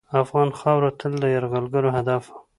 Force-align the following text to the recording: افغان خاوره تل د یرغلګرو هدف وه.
افغان 0.23 0.49
خاوره 0.59 0.89
تل 0.99 1.13
د 1.21 1.23
یرغلګرو 1.35 1.89
هدف 1.97 2.23
وه. 2.29 2.39